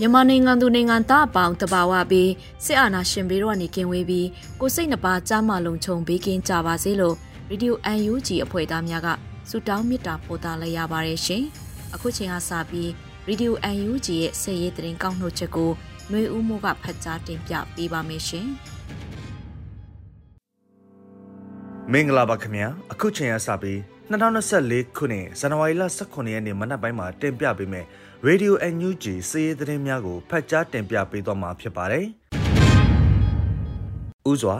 [0.00, 2.30] မြန်မာနိုင်ငံသူနိုင်ငံသားအပေါင်းတဘာဝပြီး
[2.64, 4.28] စစ်အာဏာရှင်ဘေးတော့နေကင်းဝေးပြီး
[4.60, 7.16] ကိုစိတ်နှပါကြားမလုံးချုံဘေးကင်းကြပါစေလို့
[7.50, 7.76] ရေဒီယို
[8.12, 9.08] UNG အဖွဲ့သားများက
[9.48, 11.44] ဆုတောင်းမေတ္တာပို့သလိုက်ရပါတယ်ရှင်။
[11.94, 12.90] အခုချိန်ကစပြီး
[13.28, 13.56] ရေဒီယို
[13.90, 15.70] UNG ရဲ့ဆက်ရေးတင်ကောက်နှုတ်ချက်ကို
[16.08, 18.46] ຫນွေဦးမိုးကဖတ်ကြားတင်ပြပေးပါမယ်ရှင်။
[21.92, 23.78] မင်္ဂလာပါခင်ဗျာအခုချိန်ကစပြီး
[24.10, 27.86] 2024ခုနှစ်ဇန်နဝါရီလ18ရက်နေ့မနက်ပိုင်းမှာတင်ပြပေးမယ်
[28.26, 32.06] Radio NUG စီးရီးသတင်းများကိုဖတ်ကြားတင်ပြပေးသွားမှာဖြစ်ပါတယ်။
[34.30, 34.56] ဥစွာ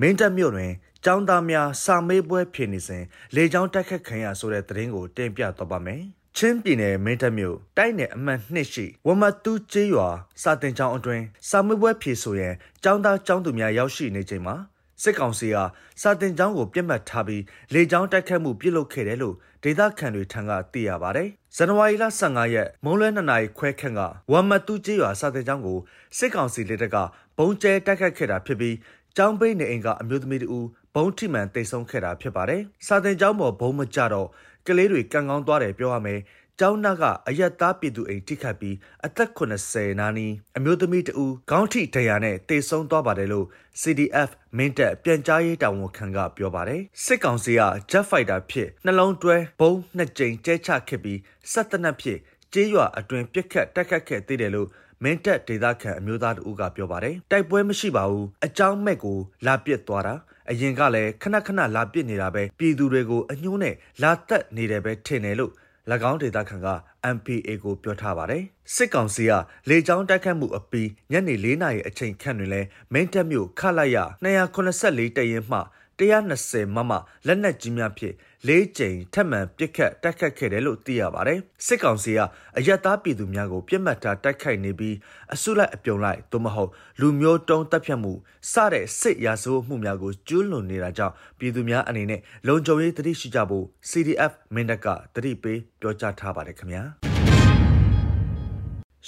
[0.00, 0.72] မင်းတပ်မြို့တွင်
[1.04, 6.02] ကျောင်းသားများစာမေးပွဲဖြေနေစဉ်လေကြောင်းတိုက်ခတ်ခံရဆိုတဲ့သတင်းကိုတင်ပြသွားပါမယ်။
[6.36, 10.08] ချင်းပြည်နယ်မင်းတပ်မြို့တိုက်နယ်အမှတ်2ရှိဝမတူးကျေးရွာ
[10.42, 14.56] စာတင်ကျောင်းအတွင်းစာမေးပွဲဖြေဆိုရန်ကျောင်းသားကျောင်းသူများရောက်ရှိနေချိန်မှာ
[15.02, 15.56] စစ်ကောင်စီက
[16.02, 17.42] စာတင်ကျောင်းကိုပြစ်မှတ်ထားပြီး
[17.74, 24.00] လေကြောင်းတိုက်ခတ်မှုပြုလုပ်ခဲ့တယ်လို့ဒေသခံတွေထံကသိရပါတယ်။ဇန်နဝါရီလ15ရက်မုံလွဲ2နာရီခွဲခန့်က
[24.32, 25.78] ဝမ်မတူကျေးရွာစာတင်ကျောင်းကို
[26.18, 26.96] စစ်ကောင်စီလက်ထက်က
[27.38, 28.76] ဘုံကျဲတိုက်ခတ်ခဲ့တာဖြစ်ပြီး
[29.16, 30.58] ကျောင်းပိတ်နေအိမ်ကအမျိုးသမီးတူ
[30.94, 34.28] ဘုံထိမှန်တိတ်ဆုံးခဲ့တာဖြစ်ပါတယ်။စာတင်ကျောင်းပေါ်ဘုံမကြတော့
[34.66, 36.20] ကလေးတွေကံကောင်းသွားတယ်ပြောရမယ်
[36.64, 43.46] ကျောင်းသားကအယက်သားပြည်သူအိမ်ထိခတ်ပြီးအသက်80နာနီအမျိုးသမီးတဦးခေါင်းထိဒဏ်ရာနဲ့တေဆုံးသွားပါတယ်လို့
[43.80, 51.18] CDF မင်းတပ်ပြန်ကြားရေးတာဝန်ခံကပြောပါတယ်စစ်ကောင်စီက Jet Fighter ဖြစ်နှလုံးတွဲဘုံနှစ်ကြိမ်ကျဲချခဲ့ပြီး
[51.52, 52.18] စက်တနက်ဖြစ်
[52.52, 54.68] ကျေးရွာအတွင်ပြက်ခတ်တက်ခတ်ခဲ့သေးတယ်လို့
[55.02, 60.14] မင်းတပ်ဒေသခံအမျိုးသားတဦးကပြောပါတယ်တိုက်ပွဲမရှိပါဘူးအကြောင်းမဲ့ကိုလာပစ်သွားတာ
[60.50, 65.52] အရင်ကလည်းခဏခဏလာပစ်နေတာပဲပြည်သူတွေကိုအညှိုးနဲ့လာတက်နေတယ်ပဲထင်တယ်လို့၎
[66.10, 66.68] င်းဒေသခံက
[67.14, 68.42] MPA ကိုပြောထားပါတယ်။
[68.74, 69.32] စစ်ကောင်စီက
[69.68, 72.60] လေကြောင်းတိုက်ခတ်မှုအပြီးညနေ၄နာရီအချိန်ခန့်တွင်လဲ
[72.92, 75.58] မင်းတပ်မြို့ခလိုက်ရ284တရင်မှ
[75.98, 76.92] 120မမ
[77.26, 78.14] လက်နက်ကြီးများဖြင့်
[78.48, 82.20] ၄ကြိမ်ထပ်မံပစ်ခတ်တိုက်ခတ်ခဲ့တယ်လို့သိရပါတယ်။စစ်ကောင်စီက
[82.58, 84.96] အယက်သားပြည်သူများကိုပြစ်မှတ်ထားတိုက်ခိုက်နေပြီး
[85.34, 86.70] အစုလိုက်အပြုံလိုက်သို့မဟုတ်
[87.00, 88.12] လူမျိုးတုံးတပ်ဖြတ်မှု
[88.52, 96.84] စတဲ့စစ်ရာဇဝတ်မှုများကိုကျူးလွန်နေတာကြောင့်ပြည်သူများအနေနဲ့လုံခြုံရေးတတိရှိကြဖို့ CDF မင်းတပ်ကတတိပေးပြောကြားထားပါတယ်ခင်ဗျာ။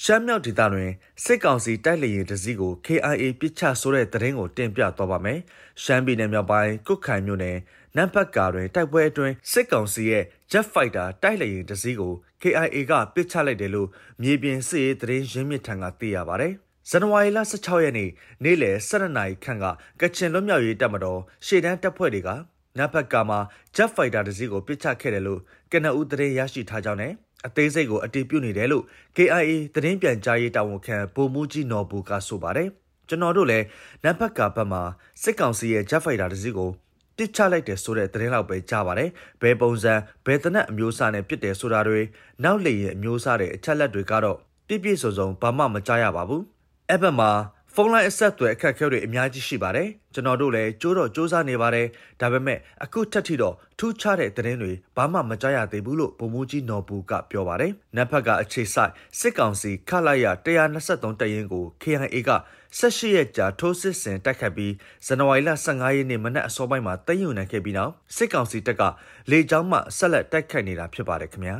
[0.02, 0.90] ရှမ်းမြောက်ဒေသတွင်
[1.24, 5.38] စစ်ကောင်စီတိုက်လေယာဉ်တစ်စီးကို KIA ပစ်ချဆိုတဲ့သတင်းကိုတင်ပြသွားပါမယ်။
[5.82, 7.56] ရှမ်းပြည်နယ်မြောက်ပိုင်းကုတ်ခိုင်မြို့နယ်
[7.96, 12.12] နမ်ဖတ်ကာတွင်တိုက်ပွဲအတွင်းစစ်ကောင်စီရဲ့ Jet Fighter တိုက်လေယာဉ်တစ်စီးကို
[12.42, 13.88] KIA ကပစ်ချလိုက်တယ်လို့
[14.22, 16.48] မြေပြင်စစ်ရေးသတင်းရင်းမြစ်ထံကသိရပါဗျ။
[16.90, 18.10] ဇန်နဝါရီလ16ရက်နေ့
[18.44, 19.64] နေ့လယ်12နာရီခန့်က
[20.00, 22.30] ကချင်လွတ်မြောက်ရေးတပ်မတော်ရှေ့တန်းတပ်ဖွဲ့တွေက
[22.78, 23.38] နမ်ဖတ်ကာမှာ
[23.76, 25.40] Jet Fighter တစ်စီးကိုပစ်ချခဲ့တယ်လို့
[25.72, 27.12] ကနအူးသတင်းရရှိထားကြောင်းနဲ့
[27.46, 28.84] အသေးစိတ်ကိုအတည်ပြုနေတယ်လို့
[29.16, 32.68] KIA သတင်းပြန်ကြားရေးတာဝန်ခံဗိုလ်မှူးကြီးနော်ဘူကဆိုပါတယ်
[33.08, 33.64] ကျွန်တော်တို့လည်း
[34.02, 34.82] နမ်ဖတ်ကာဘက်မှာ
[35.22, 36.70] စစ်ကောင်စီရဲ့ Jet Fighter တစ်စီးကို
[37.16, 39.10] ပစ်ချလိုက်တယ်ဆိုတဲ့သတင်းလောက်ပဲကြားပါတယ်။
[39.42, 39.94] ဘယ်ပုံစံ
[40.26, 42.00] ဘယ်တနက်အမျိုးအစားနဲ့ပစ်တယ်ဆိုတာတွေ
[42.44, 46.42] နောက်လေရင်အမျိုးအစားတွေအချက်လက်တွေကတော့ပြည့်ပြည့်စုံစုံဘာမှမကြားရပါဘူး။
[46.90, 47.30] အဲ့ဘက်မှာ
[47.76, 51.86] ဖုန်းလိုင်းအဆက်အသွယ်အခက်အခဲတွေအများကြီးရှိပါတယ်ကျွန်တော်တို့လည်းကြိုးတော့စူးစမ်းနေပါတယ်
[52.20, 60.26] ဒါပေမဲ့အခုထက်ထိတော့ထူးခြားတဲ့သတင်းတွေဘာမှမကြားရသေးဘူးလို့ဗိုလ်မှူးကြီးနော်ဘူးကပြောပါတယ်နက်ဖက်ကအခြေဆိုင်စစ်ကောင်စီခလိုက်ရ
[60.74, 62.30] 123တရင်ကို KIA က
[62.78, 64.72] 18ရက်ကြာထိုးစစ်ဆင်တိုက်ခတ်ပြီး
[65.06, 68.82] ဇန်နဝါရီလ15ရက်နေ့မနက်အစောပိုင်းမှာတည်ယူနိုင်ခဲ့ပြီးနောက်စစ်ကောင်စီတပ်က
[69.30, 71.56] လေကြောင်းမှဆက်လက်တိုက်ခိုက်နေတာဖြစ်ပါတယ်ခင်ဗျာ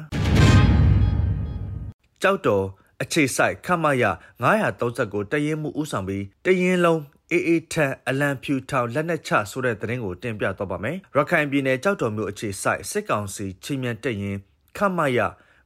[2.23, 2.65] ကြောက်တော်
[3.03, 4.05] အခြေဆိုင်ခမရ
[4.69, 7.01] 939တရင်မှုဥဆောင်ပြီးတရင်လုံး
[7.33, 14.37] အေးအေးထန်အလံဖြူထောင်လက်နက်ချဆိုတဲ့သတင်းကိုတင်ပြတော့ပါမယ်။ရခိုင်ပြည်နယ်ကြောက်တော်မြို့အခြေဆိုင်စစ်ကောင်စီချင်းမြန်တရင်
[14.77, 15.21] ခမရ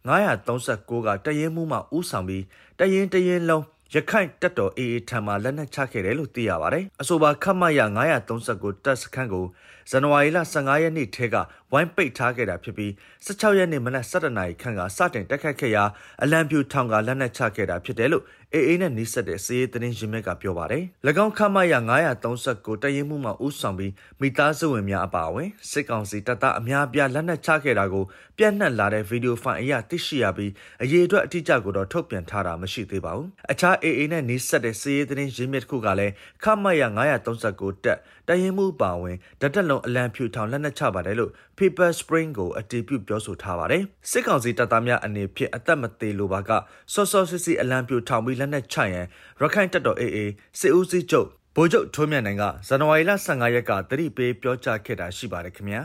[0.08, 2.44] 939ကတရင်မှုမှဥဆောင်ပြီး
[2.78, 3.64] တရင်တရင်လုံး
[3.94, 7.80] ရခိုင်တပ်တော် AA ထံမှလက်နက်ချခဲ့တယ်လို့သိရပါတယ်။အဆိုပါခမရ
[8.28, 9.46] 939တပ်စခန်းကို
[9.90, 11.36] ဇန်နဝါရီလ15ရက်နေ့ထဲက
[11.72, 12.90] ဝိုင်းပိတ်ထားခဲ့တာဖြစ်ပြီး
[13.26, 15.84] 16ရက်နေ့မနက်7:00နာရီခန့်ကစတင်တက်ခတ်ခဲ့ရာ
[16.22, 18.24] အလံပြူထောင်ကလက်နက်ချခဲ့တာဖြစ်တယ်လို့
[18.54, 20.82] အေအေနဲ့နှိစက်တဲ့စီးရေးသတင်းရင်းမြစ်ကပြောပါတယ်။၎
[21.24, 21.74] င်းခမရ
[22.28, 28.04] 939တရင်မှုမှဥဆောင်ပြီးမိသားစုဝင်များအပါအဝင်စစ်ကောင်စီတပ်သားအများအပြားလက်နက်ချခဲ့တာကို
[28.38, 30.52] ပြန့်နှံ့လာတဲ့ဗီဒီယိုဖိုင်အရသိရှိရပြီး
[30.82, 36.12] အရေးအတွက်အတိအကျကိုတော့ထုတ်ပြန်ထားတာမရှိသေးပါဘူး။အခြားအေအေနဲ့နှိစက်တဲ့စီးရေးသတင်းရင်းမြစ်တစ်ခုကလည်း
[36.44, 36.82] ခမရ
[37.28, 37.98] 939တက်
[38.28, 46.50] တရင်မှုပါဝင်ဓာတက်လုံးအလံဖြူထောင်လက်နက်ချပါတယ်လို့ Paper Spring ကိုအတည်ပြုပြောဆိုထားပါတယ်။စစ်ကောင်စီတပ်သားများအနေဖြင့်အသက်မသေးလိုပါက
[46.92, 49.06] စောစောစစ်စစ်အလံပြူထောင်ပြီးလက်နက်ချရန်
[49.40, 50.18] ရခိုင်တပ်တော် AA
[50.60, 55.80] စစ်ဦးစီးချုပ်ဗိုလ်ချုပ်ထွန်းမြတ်နိုင်ကဇန်နဝါရီလ15ရက်ကတတိပေးပြောကြားခဲ့တာရှိပါတယ်ခင်ဗျာ။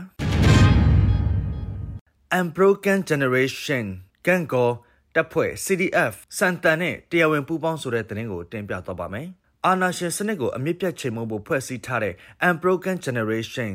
[2.38, 3.84] Unbroken Generation
[4.26, 4.70] ကန်ကို
[5.14, 9.28] တပ်ဖွဲ့ CDF စန်တန်နဲ့တရားဝင်ပူးပေါင်းဆိုတဲ့သတင်းကိုတင်ပြသွားပါမယ်။
[9.66, 12.14] အာနာရှင်စနစ်ကိုအမြင့်ပြတ်ချိန်မှုဖို့ဖွဲ့စည်းထားတဲ့
[12.48, 13.70] Unbroken Generation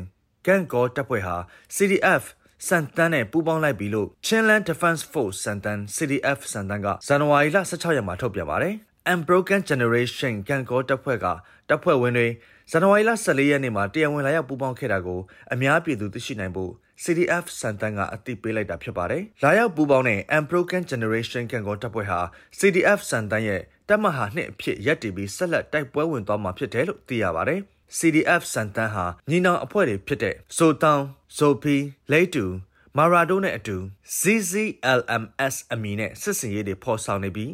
[0.46, 1.36] ကန်ကိုတပ်ဖွဲ့ဟာ
[1.76, 2.22] CDF
[2.66, 8.74] စန်တန်နဲ့ပူးပေါင်းလိုက်ပြီလို့ Chinland Defense Force စန်တန် CDF စန်တန်ကဇန်နဝါရီလ16ရက်မှာထုတ်ပြန်ပါတယ်။
[9.12, 11.26] Unbroken Generation ကန်ကောတပ်ဖွဲ့က
[11.68, 12.28] တပ်ဖွဲ့ဝင်တွေ
[12.70, 15.20] ဇန်နဝါရီလ14ရက်နေ့မှာတရားဝင်လာရောက်ပူးပေါင်းခဲ့တာကို
[15.52, 16.72] အများပြည်သူသိရှိနိုင်ဖို့
[17.02, 22.20] CDF စန်တန်ကအသိပေးလိုက်တာဖြစ်ပါတယ်။လာရောက်ပူးပေါင်းတဲ့ Unbroken Generation ကန်ကောတပ်ဖွဲ့ဟာ
[22.58, 23.60] CDF စန်တန်ရဲ့
[23.90, 27.60] တပ်မဟာနှစ်အဖြစ်ရပ်တည်ပြီးဆက်လက်တိုက်ပွဲဝင်သွားမှာဖြစ်တယ်လို့သိရပါတယ်။
[27.98, 31.02] CDF စန်တန်းဟာညီနောင်အဖွဲ့တွေဖြစ်တဲ့ဆိုတောင်
[31.36, 31.76] ဇိုဖီ
[32.12, 32.44] လိတူ
[32.96, 33.76] မာရာဒိုနဲ့အတူ
[34.20, 37.50] ZZLMS အမည်နဲ့စစ်စင်ရေးတွေဖော်ဆောင်နေပြီး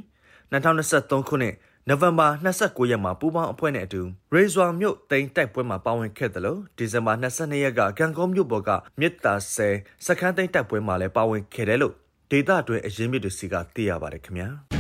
[0.53, 1.55] 2023ခုနှစ်
[1.89, 2.29] နိုဝင်ဘာ
[2.61, 9.69] 29ရက်မှာပူးပေါင်းအဖွဲ့နဲ့အတူရေဇွာမြို့တိန်တိုက်ပွဲမှာပါဝင်ခဲ့တယ်လို့ဒီဇင်ဘာ22ရက်ကကံကောမြို့ပေါ်ကမြစ်တာဆဲ
[10.07, 11.95] စခန်းသိမ်းတိုက်ပွဲမှာလည်းပါဝင်ခဲ့တယ်လို့
[12.31, 14.51] ဒေတာတွင်အရင်မြစ်တွေစီကသိရပါတယ်ခင်ဗျာ။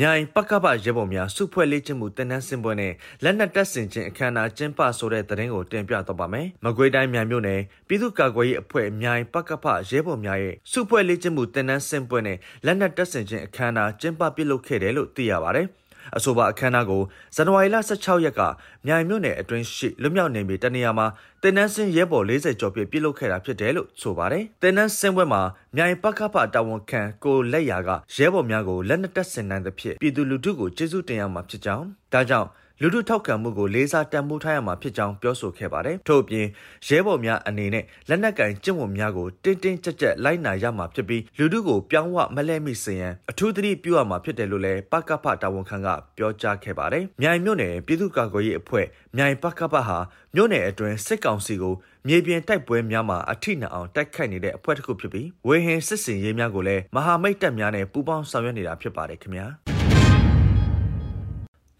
[0.00, 2.92] မြိုင်ပကပရဲဘော်များစုဖွဲ့လေ့ကျင့်မှုတင်နန်းစင်ပွဲနဲ့
[3.22, 15.64] လက်နက်တပ်ဆင်ခြင်းအခမ်းအနားကျင်းပဆိုတဲ့သတင်းကိုတင်ပြတော့ပါမယ်။မကွေးတိုင်းမြိုင်မြို့နယ်ပြည်သူ့ကာကွယ်ရေးအဖွဲ့မြိုင်ပကပရဲဘော်များရဲ့စုဖွဲ့လေ့ကျင့်မှုတင်နန်းစင်ပွဲနဲ့လက်နက်တပ်ဆင်ခြင်းအခမ်းအနားကျင်းပပြုလုပ်ခဲ့တယ်လို့သိရပါဗျ။
[16.16, 17.02] အဆိုပါအခမ်းအနားကို
[17.36, 18.40] ဇန်နဝါရီလ16ရက်က
[18.86, 21.06] မြိုင်မြို့နယ်အတွင်းရှိလွမြောက်နေပြီတနေရာမှာ
[21.42, 25.42] တင်နန်းစင်းရဲဘော်40ကျော်ပြည့်ပြုလုပ်ခဲ့တာဖြစ်တယ်လို့ဆိုပါတယ်။တင်နန်းစင်းပွဲမှာ
[25.76, 32.48] မြိုင်ပကပတာဝန်ခံကိုလက်ရာကရဲဘော်များကိုလက်နက်တပ်ဆင်နိုင်သဖြင့်ပြည်သူလူထုကိုကျေးဇူးတင်ရမှာဖြစ်ကြောင်းဒါကြောင့်
[32.84, 36.46] လူထုထောက်ခံမှုကိုလေးစားတန်ဖိုးထားရမှာဖြစ်ကြောင်းပြောဆိုခဲ့ပါတယ်။ထို့အပြင်
[36.86, 48.86] ရဲဘော်များအနေနဲ့လက်နက်ကင်ကျင့်ဝတ်များကိုတင်းတင်းကြပ်ကြပ်လိုက်နာရမှာဖြစ်ပြီးလူထုကိုပြောင်းဝမလဲမိစေရန်အထူးသတိပြုရမှာဖြစ်တယ်လို့လည်းပကဖတာဝန်ခံကပြောကြားခဲ့ပါတယ်။မြိုင်မြို့နယ်ပြည်သူ့ကာကွယ်ရေးအဖွဲ့
[49.16, 49.98] မြိုင်ပကဖဟာ
[50.34, 51.74] မြို့နယ်အတွင်းစစ်ကောင်စီကို
[52.08, 59.48] မြေပြင်တိုက်ပွဲများမှာအထိနာအောင်တိုက်ခိုက်နေတဲ့အဖွဲ့တစ်ခုဖြစ်ပြီးဝေဟင်စစ်စင်ရေးများကိုလည်းမဟာမိတ်တပ်များနဲ့ပူးပေါင်းဆောင်ရွက်နေတာဖြစ်ပါတယ်ခင်ဗျာ။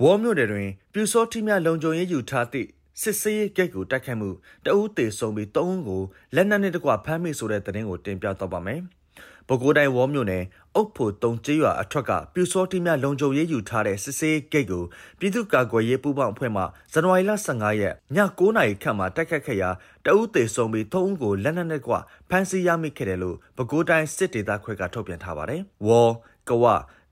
[0.01, 2.69] ဝေါ်မြို့နယ်တွင်ပြူစောတိများလုံခြုံရေးယူထားသည့်
[3.01, 4.31] စစ်စေးဂိတ်ကိုတိုက်ခိုက်မှု
[4.65, 6.03] တအူးတေဆုံးပြီး၃ဦးကို
[6.35, 8.81] လက်နက်နဲ့တကွဖမ်းမိဆိုတဲ့သတင်းကိုတင်ပြတော့ပါမယ်။
[9.49, 10.45] ပဲခူးတိုင်းဝေါ်မြို့နယ်
[10.75, 14.85] အုတ်ဖို့တုံကျေးရွာအထွက်ကပြူစောတိများလုံခြုံရေးယူထားတဲ့စစ်စေးဂိတ်ကို
[15.19, 16.63] ပြည်သူ့ကာကွယ်ရေးပူးပေါင်းအဖွဲ့မှ
[16.93, 19.71] ဇန်နဝါရီလ15ရက်ည9:00နာရီခန့်မှာတိုက်ခတ်ခဲ့ရာ
[20.05, 21.95] တအူးတေဆုံးပြီး၃ဦးကိုလက်နက်နဲ့တကွ
[22.31, 26.13] ဖမ်းဆီးရမိခဲ့တယ်လို့ပဲခူးတိုင်းစစ်ဒေသခွဲကထုတ်ပြန်ထားပါတယ်။ဝေါ်
[26.49, 26.65] ကဝ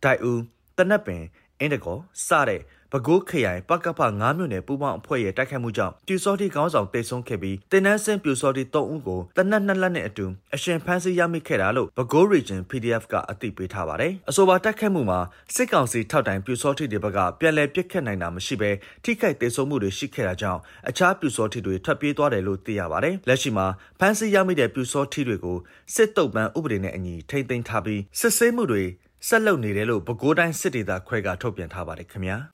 [0.05, 0.41] ဒိုက်ဦး
[0.77, 1.23] တနက်ပင်
[1.61, 2.61] အင်းတကောစတဲ့
[2.93, 15.21] ပဲခူးခရိုင်ပကပ9မြို့နယ်ပူးပေါင်းအဖွဲ့ရဲ့တိုက်ခိုက်မှုကြောင့်ပြူစောတိခေါင်းဆောင်တိတ်ဆုံးခဲ့ပြီးတင်နန်းစင်ပြူစောတိ3ဦးကိုတနက်နှစ်လက်နဲ့အတူအရှင်ဖမ်းဆီးရမိခဲ့တာလို့ပဲခူး region PDF ကအသိပေးထားပါတယ်။အဆိုပါတိုက်ခိုက်မှုမှာ
[15.55, 18.71] စစ်ကောင်စီထောက်တိုင်ပြူစောတိတွေဘက်ကပြန်လည်ပစ်ခတ်နိုင်တာမရှိဘဲ
[19.05, 23.67] ထိခိုက်တိတ်ဆုံးမှုတွေရှိခဲ့တာကြောင့်အခြားပြူစောတိတွေထွက်ပြေးသွားတယ်လို့သိရပါတယ်။လက်ရှိမှာ
[24.01, 25.59] ဖမ်းဆီးရမိတဲ့ပြူစောတိတွေကို
[25.95, 28.85] စစ်တုပ်ပန်းဥပဒေနဲ့အညီထိန်းသိမ်းထားပြီးစစ်ဆေးမှုတွေ
[29.29, 32.37] ဆက်လုပ်နေတယ်လို့ပဲခူးတိုင်းစစ်ဒေသခွဲကထုတ်ပြန်ထားပါတယ်ခင်ဗျာ။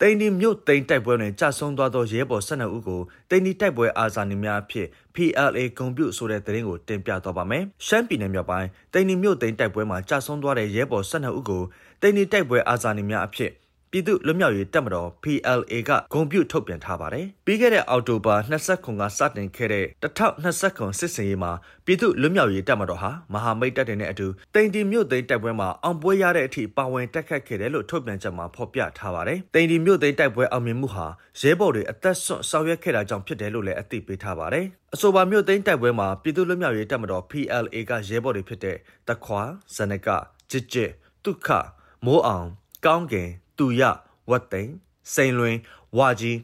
[0.00, 3.00] တိန်ဒီမြို့တိန်တိုက်ပွဲတွင်ကြာဆုံးသွားသောရဲဘော်12ဦးကို
[3.30, 11.62] တိန်ဒီတိုက်ပွဲအာဇာနည်များအဖြစ် PLA ဂုံပြုဆိုတဲ့သတင်းကိုတင်ပြသွားပါမယ်။ရှမ်းပြည်နယ်မြောက်ပိုင်းတိန်ဒီမြို့တိန်တိုက်ပွဲမှာကြာဆုံးသွားတဲ့ရဲဘော်12ဦးကို
[12.00, 13.50] တိန်ဒီတိုက်ပွဲအာဇာနည်များအဖြစ်
[13.92, 21.52] ပြည်သူ့လွတ်မြောက်ရေးတပ်မတော် PLA ကဂုံပြုထုတ်ပြန်ထားပါတယ်။ပြီးခဲ့တဲ့အောက်တိုဘာ29ကစတင်ခဲ့တဲ့1029စစ်စင်ရေးမှာ
[21.86, 31.06] ပြည်သူ့လွတ်မြောက်ရေးတပ်မတော်ဟာမဟာမိတ်တပ်တွေနဲ့အတူတိန်တီမြို့သိမ်းတိုက်ပွဲမှာအောင်ပွဲရတဲ့အထိပါဝင်တက်ခတ်ခဲ့တယ်လို့ထုတ်ပြန်ချက်မှာဖော်ပြထားပါတယ်။တိန်တီမြို့သိမ်းတိုက်ပွဲအောင်မြင်မှုဟာ
[31.40, 38.76] ရဲဘော်တွေအသက်ဆွန့်ဆောင်ရွက်ခဲ့တာကြောင့်ဖြစ်တယ်လို့လည်းအသိပေးထားပါတယ်။အဆိုပါမြို့သိမ်းတိုက်ပွဲမှာပြည်သူ့လွတ်မြောက်ရေးတပ်မတော် PLA ကရဲဘော်တွေဖြစ်တဲ့
[39.08, 39.42] တခွာ
[39.76, 40.08] ဇနက
[40.50, 40.90] ကြစ်ကြစ်
[41.24, 41.48] တုခ
[42.04, 42.46] မိုးအောင်
[42.86, 43.30] ကောင်းကင်
[43.60, 43.82] တူရ
[44.30, 44.70] ဝတ်သိန်
[45.14, 45.56] စိန်လွင်
[45.98, 46.38] ဝါကြီး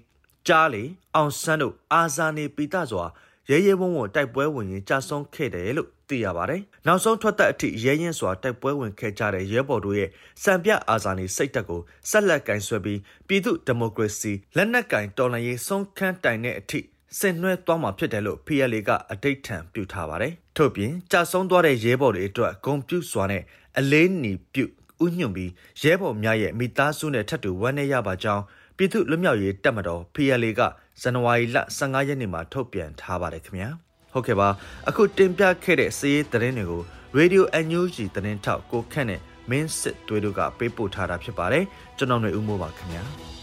[0.46, 0.82] ကြားလီ
[1.14, 3.04] အောင်ဆန်းတို့အာဇာနေပိတစွာ
[3.50, 10.10] ရဲရဲဝုံဝုံတိုက်ပွဲဝင်ရင်ကြာဆုံးခဲ့တယ်လို့သိရပါတယ်။နောက်ဆုံးထွက်သက်အထိရဲရင်စွာတိုက်ပွဲဝင်ခဲ့ကြတဲ့ရဲဘော်တို့ရဲ့
[10.42, 11.80] စံပြအာဇာနည်စိတ်တက်ကို
[12.10, 16.80] ဆက်လက်ကင်ဆွဲပြီးပြည်သူဒီမိုကရေစီလက်နက်ကင်တော်လှန်ရေးဆုံးခန်းတိုင်တဲ့အထိ
[17.18, 23.42] ဆင်နွှဲသွားမှာဖြစ်တယ်လို့ PLA ကအတိတ်ထံပြုထားပါတယ်။ထို့ပြင်ကြာဆုံးသွားတဲ့ရဲဘော်တွေအတွက်ဂုံပြုစွာနဲ့
[23.78, 24.66] အလေးနီပြု
[25.04, 25.50] ဥညွန့်ပြီး
[25.82, 28.42] ရဲဘော်များရဲ့မိသားစုနဲ့ထပ်တူဝမ်းနည်းရပါကြောင်း
[28.76, 30.60] ပြည်သူ့လွတ်မြောက်ရေးတပ်မတော် PLA က
[31.02, 33.68] ဇန်နဝါရီလ15ရက်နေ့မှာထုတ်ပြန်ထားပါတယ်ခင်ဗျာ
[34.12, 34.48] ဟုတ်ကဲ့ပါ
[34.88, 36.82] အခုတင်ပြခဲ့တဲ့စီးရီးသတင်းတွေကို
[37.18, 41.64] Radio NUG သတင်းထောက်ကိုခန့်နဲ့မင်းစစ်သွေးတို့ကပေးပို့ထားတာဖြစ်ပါတယ်
[41.96, 43.35] ကျွန်တော်ຫນွေဦးမိုးပါခင်ဗျာ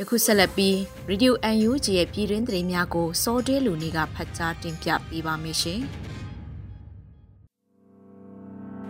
[0.00, 0.74] ယခုဆက်လက်ပြီး
[1.10, 1.32] Radio
[1.68, 5.80] UNG ရဲ့ပြည်တွင်းသတင်းများကိုစောတဲလူနေကဖတ်ကြားတင်ပြပေးပါမယ်ရှင်။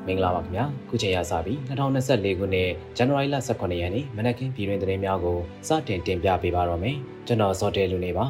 [0.06, 5.38] မင်္ဂလာပါခင်ဗျာခုချိန်ရစပြီး2024ခုနှစ်ဇန်နဝါရီလ18ရက်နေ့မနက်ခင်းပြည်တွင်သတင်းများကို
[5.68, 6.96] စတင်တင်ပြပေးပါတော့မယ်
[7.26, 8.26] ကျွန်တော်စောတဲလူနေပါ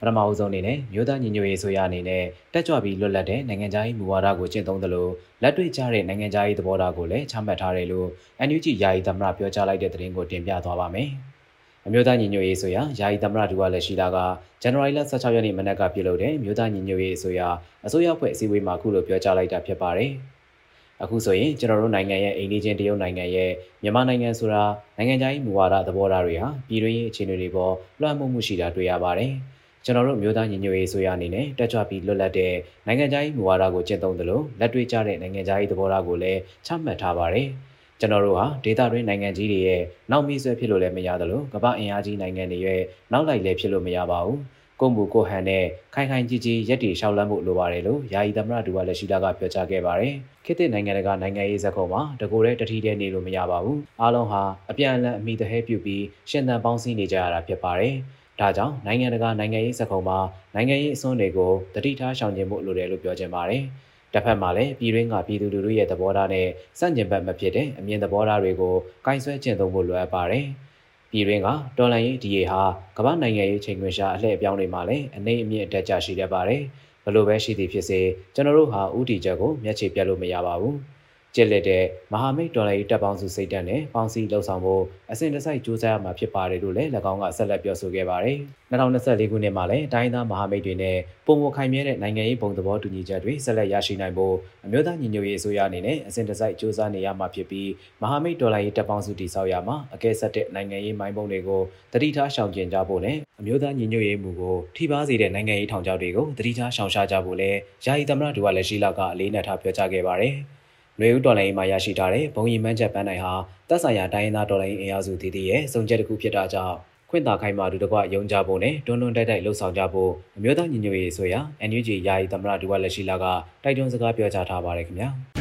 [0.00, 5.08] ပထမအဆုံးအနေနဲ့မြို့သားညီညွတ်ရေးဆိုရအနေနဲ့တက်ကြွပြီးလွတ်လပ်တဲ့နိုင်ငံခြားရေးမူဝါဒကိုကျင့်သုံးသလို
[5.42, 8.08] လက်တွေ့ကျတဲ့နိုင်ငံခြားရေးသဘောထားကိုလည်းချမှတ်ထားတယ်လို့
[8.48, 11.08] NUG ယာယီသမ္မတပြောကြားလိုက်တဲ့သတင်းကိုတင်ပြသွားပါမယ်။
[11.86, 14.18] အမျိုးသားညီညွတ်ရေးဆိုရာယာယီသမ္မတဒူဝါလက်ရှိလာက
[14.62, 17.48] ဇန်နဝါရီလ16ရက်နေ့မနက်ကပြုလုပ်တဲ့မြို့သားညီညွတ်ရေးဆိုရာ
[17.86, 20.10] အစိုးရဖွဲ့အစည်းအဝေးမှာခုလိုပြောကြားလိုက်တာဖြစ်ပါတယ်။
[21.02, 23.50] အခုဆိုရင်ကျွန်တော်တို့နိုင်ငံရဲ့အိမ်နီးချင်းတရုတ်နိုင်ငံရဲ့
[23.82, 24.62] မြန်မာနိုင်ငံဆိုတာ
[24.96, 29.32] နိုင်ငံခြားရေးမူဝါဒသဘောထားတွေဟာပြည်တွင်းရေးအခြေအနေတွေပေါ်လွှမ်းမိုးမှုရှိတာတွေ့ရပါတယ်။
[29.84, 32.54] ကျွန်တော်တို့မျိုးသားညီညွတ်ရေးဆိုရအနေနဲ့တက်ကြွပြီးလွတ်လပ်တဲ့
[32.86, 37.48] နိုင်ငံခြားရေးမူဝါဒကိုကျင့်သုံးသလိုလက်တွေ့ကျတဲ့နိုင်ငံခြားရေးသဘောထားကိုလည်းချမှတ်ထားပါတယ်။
[38.00, 42.80] ကျွန်တော်တို့ဟာဒေသတွင်းနိုင်ငံကြီးတွေရဲ့နောက်မီးဆွဲဖြစ်လို့လည်းမရသလိုကမ္ဘာအင်အားကြီးနိုင်ငံတွေရဲ့
[43.12, 44.40] နောက်လိုက်လည်းဖြစ်လို့မရပါဘူး
[44.80, 57.94] ကိုမှုကိုဟန်နဲ့ခိုင်ခိုင်ကြီးကြီးရက်တီရှောက်လန်းဖို့လိုပါတယ်လို့ယာယီသမ္မတဒူဝါလက်ရှိတာကပြောကြားခဲ့ပါတယ်ခေတ်သစ်နိုင်ငံတကာနိုင်ငံရေးဇက်ခုံမှာတကိုယ်တည်းတတိတည်းနေလို့မရပါဘူးအားလုံးဟာအပြန်အလှန်အမိတဟဲပြုပြီးရှင်သန်ပေါင်းစည်းနေကြရတာဖြစ်ပါတယ်
[58.40, 60.18] ဒါကြောင့်နိုင်ငံတကာနိုင်ငံရေးစက်ခုံမှာ
[60.54, 63.62] နိုင်ငံရေးအစွန်းတွေကိုတတိထားရှောင်ကျဉ်ဖို့လိုတယ်လို့ပြောချင်ပါတယ်။
[64.12, 66.46] တစ်ဖက်မှာလည်းပြည်တွင်းကပြည်သူလူထုရဲ့သဘောထားနဲ့
[66.78, 68.74] စန့်ကျင်ဘက်မဖြစ်တဲ့အမြင်သဘောထားတွေကို
[69.06, 70.44] ကင်ဆွဲကျင့်သုံးဖို့လိုအပ်ပါတယ်။
[71.10, 72.62] ပြည်တွင်းကတော်လန်ရေးဒီအေဟာ
[72.96, 76.62] ကမ္ဘာနိုင်ငံရေးချိန်ခွင်ရှာအလှည့်အပြောင်းတွေမှာလည်းအနေအမြင့်အတက်ကြရှိတတ်ပါတယ်။
[77.04, 78.00] ဘလို့ပဲရှိသည်ဖြစ်စေ
[78.34, 80.76] ကျွန်တော်တို့ဟာဥတီချက်ကိုမျက်ခြေပြတ်လို့မရပါဘူး။
[81.34, 84.82] ကျစ်လက်တဲ့မဟာမိတ်တော်လှန်ရေးတပ်ပေါင်းစုစိတ်ဓာတ်နဲ့ပေါင်းစည်းလှုပ်ဆောင်ဖို့
[85.12, 88.36] အစဉ်တစိုက်ကြိုးစားရမှာဖြစ်ပါတယ်လို့လည်း၎င်းကဆက်လက်ပြောဆိုခဲ့ပါတယ်။
[88.70, 90.96] 2024ခုနှစ်မှာလည်းတိုင်းသားမဟာမိတ်တွေနဲ့
[91.26, 94.34] ပုံမခိုင်မြဲတဲ့နိုင်ငံရေးပုံသဘောတူညီချက်တွေဆက်လက်ရရှိနိုင်ဖို့
[94.64, 97.70] အမျိုးသားညီညွတ်ရေးအစိုးရအနေနဲ့အစဉ်တစိုက်ကြိုးစားနေရမှာဖြစ်ပြီး
[98.02, 110.34] မဟာမိတ်တော်လှန်ရေးတပ်ပေါင်းစုတည်ဆောက်ရမှာအကဲဆက်တဲ့နိုင်ငံရေးမိုင်းပုံတွေကိုတတိထားရှောင်ကျဉ်ကြဖို့နဲ့အမျိုးသားညီညွတ်ရေးမူကိုထိပါစေတဲ့နိုင်ငံရေးထောင်ချောက်တွေကိုတတိထားရှောင်ရှားကြဖို့လည်းယာယီသမ္မတဒူဝါလက်ရှိလာကအလေးနက်ထားပြောကြားခဲ့ပါတယ်။
[111.02, 113.32] နွေဦးတော်လိုင်းမှာရရှိထားတဲ့ဘုံရီမန်းချက်ပန်းနိုင်ဟာ
[113.68, 116.76] တပ်ဆိုင်ရာတိုင်းရင်းသားတော်လိုင်းအင်အားစုတည်တည်ရဲ့စုံချက်တစ်ခုဖြစ်တာကြောင့်
[117.10, 123.24] ခွင့်သာခိုင်မာတူတကွယုံကြဖို့နဲ့တွန်းတွန်းတိုက်တိုက်လှုပ်ဆောင်ကြဖို့အမျိုးသားညီညွတ်ရေးဆိုရာ NUG ယာယီသမ္မတဒူဝါလက်ရှိလာက
[123.64, 125.10] တိုက်တွန်းစကားပြောကြားထားပါတယ်ခင်ဗျာ။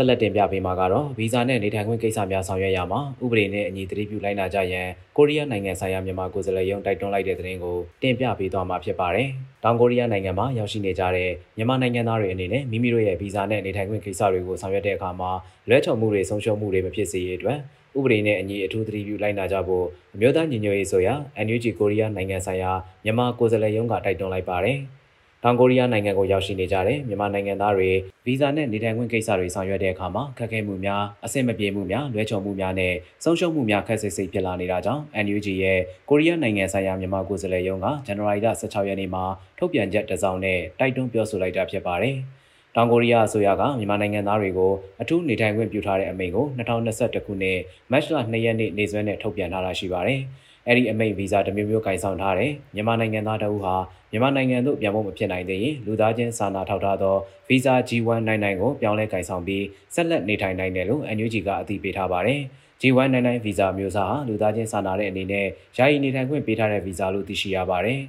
[0.00, 4.86] ဆက်လက်တင်ပြပေးမှာကတော့ဗီဇာနဲ့နေထိုင်ခွင့်ကိစ္စများဆောင်ရွက်ရမှာဥပဒေနဲ့အညီတတိပြုလိုက်နာကြရန်
[5.16, 9.28] ကိုရီးယားနိုင်ငံဆိုင်ရာမြန်မာကိုယ်စားလှယ်ရုံးတိုက်တွန်းလိုက်တဲ့သတင်းကိုတင်ပြပေးသွားမှာဖြစ်ပါတယ်။
[9.64, 15.30] တောင်ကိုရီးယားနိုင်ငံမှာရောက်ရှိနေကြတဲ့မြန်မာနိုင်ငံသားတွေအနေနဲ့မိမိတို့ရဲ့ဗီဇာနဲ့နေထိုင်ခွင့်ကိစ္စတွေကိုဆောင်ရွက်တဲ့အခါမှာ
[15.68, 17.58] လွဲချော်မှုတွေဆုံးရှုံးမှုတွေမဖြစ်စေရတဲ့အတွက်
[17.98, 21.14] ဥပဒေနဲ့အညီအထူးသတိပြုလိုက်နာကြဖို့အမျိုးသားညီညွတ်ရေးဆိုရာ
[21.46, 22.72] NUG ကိုရီးယားနိုင်ငံဆိုင်ရာ
[23.04, 24.78] မြန်မာကိုယ်စားလှယ်ရုံးကတိုက်တွန်းလိုက်ပါတယ်။
[25.44, 27.90] တောင်ကိုရီးယားနိုင်ငံကိုရောက်ရှိနေကြတဲ့မြန်မာနိုင်ငံသားတွေ
[28.26, 39.24] ဗီဇာနဲ့နေထိုင်ခွင့်ကိစ္စတွေဆောင်ရွက်တဲ့အခါမှာခက်ခဲမှုများအဆင်မပြေမှုများလွဲချော်မှုများနဲ့ဆုံးရှုံးမှုများခက်ဆိတ်ဆိတ်ဖြစ်လာနေတာကြောင့် NUG ရဲ့ကိုရီးယားနိုင်ငံဆိုင်ရာမြန်မာကိုယ်စားလှယ်ရုံးကဇန်နဝါရီလ16ရက်နေ့မှာ
[39.58, 42.16] ထုတ်ပြန်ချက်တစ်စောင်နဲ့တိုက်တွန်းပြောဆိုလိုက်တာဖြစ်ပါတယ်။
[42.76, 47.58] တောင်ကိုရီးယားအစိုးရကမြန်မာနိုင်ငံသားတွေကိုအထူးနေထိုင်ခွင့်ပြုထားတဲ့အမိန့်ကို2021ခုနှစ်
[47.92, 50.20] မတ်လ2ရက်နေ့နေ့စွဲနဲ့ထုတ်ပြန်ထားတာရှိပါတယ်။
[50.68, 53.74] အဲ့ဒီအမိန့်ဗီဇာတစ်မျိုးမျိုးကင်ဆောင်ထားတယ်မြန်မာနိုင်ငံသားတအုပ်ဟာ
[54.10, 57.16] မြန်မာနိုင်ငံသို့ပြန်ဖို့မဖြစ်နိုင်သေးရင်လူသားချင်းစာနာထောက်ထားသော
[57.48, 62.40] ဗီဇာ G199 ကိုပြောင်းလဲကင်ဆောင်ပြီးဆက်လက်နေထိုင်နိုင်တယ်လို့ NUG ကအသိပေးထားပါတယ်
[62.80, 65.46] G199 ဗီဇာမျိုးစားဟာလူသားချင်းစာနာတဲ့အနေနဲ့
[65.78, 68.00] ယာယီနေထိုင်ခွင့်ပေးထားတဲ့ဗီဇာလို့သိရှိရပါတယ်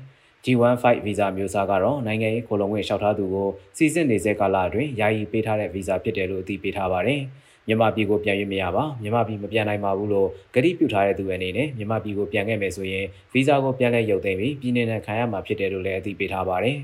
[0.45, 7.21] G15 ဗီဇာမျိုးစားကတော့နိုင်ငံရေးခိုလုံဝင်လျှောက်ထားသူကိုစီစစ်နေစေကာလအတွင်းယာယီပေးထားတဲ့ဗီဇာဖြစ်တယ်လို့အသိပေးထားပါတယ်။
[7.69, 16.77] မြန်မာပြည်ကိုပြန်ရွေးမရပါမြန်မာပြည်မပြန်နိုင်ပါဘူးလို့ကတိပြုထားတဲ့သူအနေနဲ့မြန်မာပြည်ကိုပြန်ခဲ့မယ်ဆိုရင်ဗီဇာကိုပြန်လဲရုပ်သိမ်းပြီးပြည်내နဲ့ခံရမှာဖြစ်တယ်လို့လည်းအသိပေးထားပါတယ်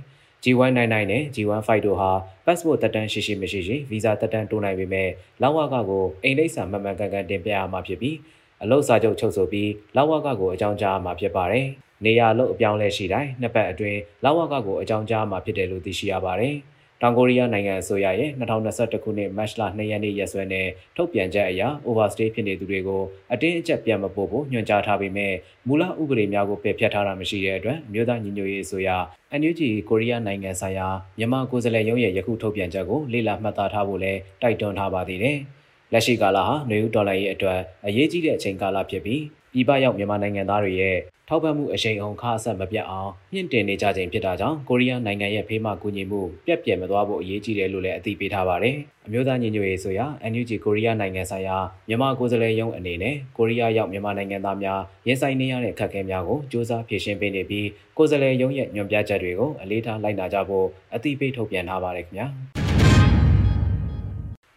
[0.44, 2.12] G199 နဲ့ G15 တို့ဟာ
[2.46, 5.10] passport တက်တန်းရှိရှိမရှိရှိဗီဇာတက်တန်းတိုးနိုင်ပေမဲ့
[5.42, 8.16] လောက်ဝကကိုအိမ်လိပ်စာမှန်မှန်ကန်ကန်တင်ပြရမှာဖြစ်ပြီး
[8.64, 11.66] အလုပ်စာချုပ်ချုပ်ဆိုပြီးလောက်ဝကကိုအကြောင်းကြားမှာဖြစ်ပါတယ်။
[12.06, 16.56] နေရာလို့အပြောင်းလဲရှိတိုင်းနှစ်ပတ်အတွင်းလောက်ဝကကိုအကြောင်းကြားမှာဖြစ်တယ်လို့သိရှိရပါတယ်။
[17.02, 25.34] တောင်ကိုရီးယားနိုင်ငံအစိုးရရဲ့2021ခုနှစ်မတ်လ2ရက်နေ့ရက်စွဲနဲ့ထုတ်ပြန်ချက်အရ overstay ဖြစ်နေသူတွေကိုအတင်းအကျပ်ပြန်မပို့ဖို့ညွှန်ကြားထားပေမဲ့
[25.68, 28.90] မူလဥပဒေများကိုပယ်ဖျက်ထားတာမရှိတဲ့အတွက်မြို့သားညီညွတ်ရေးအစိုးရ
[29.40, 30.88] NUG ကိုရီးယားနိုင်ငံဆိုင်ရာ
[31.18, 35.38] မြန်မာကိုယ်စားလှယ်ရုံးရဲ့ယခုထုတ်ပြန်ချက်ကိုလေ့လာမှတ်သားထားဖို့လည်းတိုက်တွန်းထားပါသေးတယ်။
[35.94, 39.22] လက်ရှိကာလဟာနေဦးဒေါ်လာရဲ့အတွက်အရေးကြီးတဲ့အချိန်ကာလဖြစ်ပြီး
[39.56, 40.98] ပြည်ပရောက်မြန်မာနိုင်ငံသားတွေရဲ့
[41.30, 48.76] ထောက်ပံ့မှုအရှိန်အဟုန်ခါအဆက်မပြတ်အောင်မြင့်တင်နေကြခြင်းဖြစ်တာကြောင့်ကိုရီးယားနိုင်ငံရဲ့ဖေးမကူညီမှုပြက်ပြယ်မသွားဖို့အရေးကြီးတယ်လို့လည်းအသိပေးထားပါတယ်။
[49.08, 51.58] အမျိုးသားညီညွတ်ရေးဆိုရာ NUG ကိုရီးယားနိုင်ငံဆိုင်ရာ
[51.88, 62.28] မြန်မာကိုယ်စားလှယ်ရုံးအနေနဲ့ကိုရီးယားရောက်မြန်မာနိုင်ငံသားများရင်ဆိုင်နေရတဲ့အခက်အခဲများကိုစ조사ဖြေရှင်းပေးနေပြီးကိုယ်စားလှယ်ရုံးရဲ့ညွှန်ပြချက်တွေကိုအလေးထားလိုက်နာကြဖို့အသိပေးထုတ်ပြန်ထားပါတယ်ခင်ဗျာ။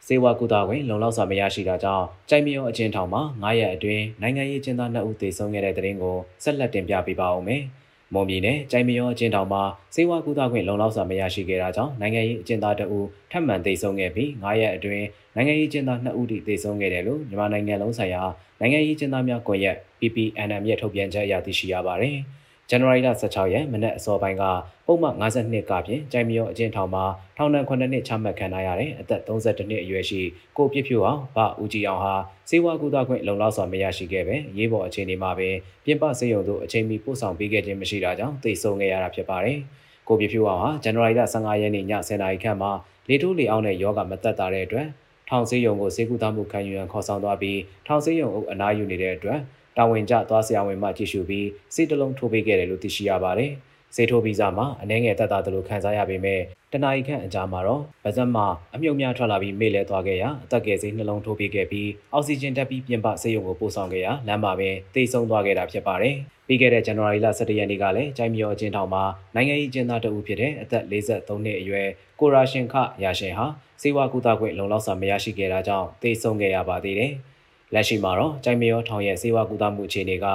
[0.09, 7.63] စေဝါကုသခွင့်လုံလောက်စွာမရရှိတာကြောင့်ကြိုင်မရောအချင်းထောင်မှာ9ရက်အတွင်းနိုင်ငံရေးကျင်းသား2ဦးသေဆုံးခဲ့တဲ့တဲ့ရင်ကိုဆက်လက်တင်ပြပေးပါဦးမယ်။
[8.15, 9.63] မွန်ပြည်နယ်ကြိုင်မရောအချင်းထောင်မှာ
[9.95, 18.23] စေဝါကုသခွင့်လုံလောက်စွာမရရှိခဲ့တာကြောင့်နိုင်ငံရေးအကျဉ်းသား2ဦးထပ်မံသေဆုံးခဲ့ပြီး9ရက်အတွင်းနိုင်ငံရေးကျဉ်းသား2ဦးထိသေဆုံးခဲ့တယ်လို့မြန်မာနိုင်ငံလုံးဆိုင်ရာ
[18.61, 22.17] နိုင်ငံရေးကျဉ်းသားများကွန်ရက် PPNM ရဲ့ထုတ်ပြန်ချက်အရသိရှိရပါတယ်။
[22.71, 24.45] ဇန်နဝါရီလ16ရက်မနက်အစောပိုင်းက
[24.87, 27.05] ပုံမှန်52ကဖြင့်ကြိုင်မရောအကျဉ်းထောင်မှာ
[27.37, 30.21] ထောင်ဒဏ်9နှစ်ချမှတ်ခံထားရတဲ့အသက်32နှစ်အရွယ်ရှိ
[30.57, 32.15] ကိုပြစ်ဖြူအောင်ဗဦးကြည်အောင်ဟာ
[32.49, 39.59] စေဝါကူတာခွင့်လုံလောက်စွာမရရှိခဲ့ပဲရေးပေါ်အခြေအနေမှာပင်ပြင်ပစေယုံတို့အချိန်မီပို့ဆောင်ပေးခဲ့ခြင်းမရှိတာကြောင့်သိဆုံးခဲ့ရတာဖြစ်ပါတယ်။
[40.09, 42.73] ကိုပြစ်ဖြူအောင်ဟာဇန်နဝါရီလ15ရက်နေ့ည10:00နာရီခန့်မှာ
[43.09, 44.87] လေထိုးလေအောင်တဲ့ယောဂမသက်တာတဲ့အတွက်
[45.29, 49.39] ထောင်စေးရုံကိုစေကူတာမှုခံယူရန်ခေါ်ဆောင်သွားပြီးထောင်စေးရုံအုပ်အနားယူနေတဲ့အတွက်
[49.79, 53.53] တာဝန်ကျသွားဆရာဝန်မှကြည့်ရှုပြီးစိတ်တလုံးထိုးပေးခဲ့တယ်လို့သိရှိရပါတယ်။
[53.95, 56.41] စေထိုးဗီဇမှာအနှဲငယ်တက်တာတလို့ခံစားရပေမဲ့
[56.73, 66.15] တနအီခန့်အကြာမှာတော့ဗဇက်မှာအမြုပ်များထွက်လာပြီးမေ့လဲသွားခဲ့ရာအသက်ကယ်စိနှလုံးထိုးပေးခဲ့ပြီးအောက်ဆီဂျင်တက်ပြီးပြင်ပဆေးရုံကိုပို့ဆောင်ခဲ့ရာလမ်းမှာပင်တိတ်ဆုံးသွားခဲ့တာဖြစ်ပါတယ်။
[66.47, 69.05] ပြီးခဲ့တဲ့ဇန်နဝါရီလ17ရက်နေ့ကလည်းကြိုင်မြော်အကျဉ်းထောင်မှာ
[69.35, 71.89] နိုင်ငံရေးကျင်းသားတဦးဖြစ်တဲ့အသက်43နှစ်အရွယ်
[72.21, 73.47] ကိုရာရှင်ခရာရှင်ဟာ
[73.83, 77.13] စေဝါကူတာခွင့်လုံလောက်စွာမရရှိခဲ့တာကြောင့်တိတ်ဆုံးခဲ့ရပါသေးတယ်။
[77.75, 80.27] လက်ရှိမှာတော့ကြိုင်မရောထောင်ရဲ့စေဝါကူတာမှုအခြေအနေက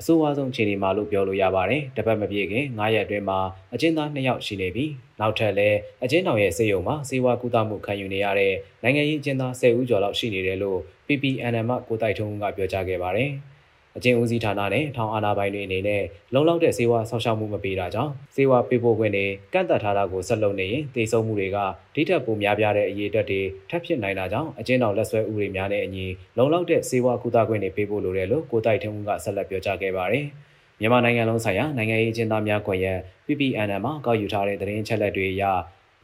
[0.00, 3.38] အဆိုးအဝါဆုံးအခြေအနေမှာလို့ပြောလို့ရပါတယ်။တပတ်မပြည့်ခင်9ရက်အတွင်းမှာ
[3.74, 4.90] အကျဉ်းသား2ယောက်ရှိနေပြီး
[5.20, 13.30] နောက်ထပ်လည်းအကျဉ်းထောင်ရဲ့စေယုံမှာစေဝါကူတာမှုခံယူနေရတဲ့နိုင်ငံရေးအကျဉ်းသား10ဦးကျော်လောက်ရှိနေတယ်လို့ PPNM ကကိုတိုက်ထုံးကပြောကြားခဲ့ပါတယ်။
[13.98, 16.02] အကျဉ်းဦးစီးဌာနနဲ့ထောင်အာဏာပိုင်တွေအနေနဲ့
[16.34, 21.58] လုံလောက်တဲ့စေဝါဆောက်ရှောက်မှုမပေးတာကြောင့်စေဝါပေးပို့ခွင့်တွေကန့်သက်ထားတာကိုဆက်လုပ်နေရင်တေဆုံးမှုတွေက
[21.94, 26.06] ဒိထက်ပိုများပြားတဲ့အရေးအတွက်တွေထပ်ဖြစ်နိုင်တာကြောင့်အကျဉ်းတော်လက်ဆွဲဥပဒေများနဲ့အညီ
[26.38, 30.24] လုံလောက်တဲ့စေဝါကုသခွင့်တွေပေးဖို့လိုတယ်လို့ကိုတိုက်ထင်းဦးကဆက်လက်ပြောကြားခဲ့ပါတယ်။
[30.80, 35.44] မြန်မာနိုင်ငံလုံးဆိုင်ရာနိုင်ငံရေးအကျဉ်းသားများကွန်ရက် PPNM မှာကောက်ယူထားတဲ့သတင်းချက်လက်တွေအရ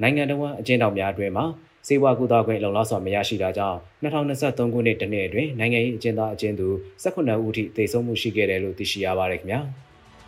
[0.02, 1.44] နိုင်ငံတော်အကျဉ်းတော်များအတွင်းမှာ
[1.86, 6.68] စေဝါကူတာခွင့်လုံလောက်စွာမရရှိတာကြောင့်2023ခုနှစ်တနှစ်အတွင်းနိုင်ငံရေးအကျဉ်းသားအကျဉ်းသူ
[7.04, 9.60] 18ဦးထိသေဆုံးမှုရှိခဲ့တယ်လို့သိရှိရပါတယ်ခင်ဗျာ